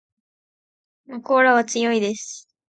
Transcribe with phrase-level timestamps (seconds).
[1.05, 2.47] まこーらは強いです